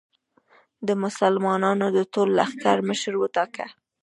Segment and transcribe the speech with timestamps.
[0.87, 3.67] د مسلمانانو د ټول لښکر مشر وټاکه.